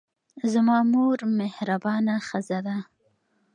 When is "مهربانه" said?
1.39-2.15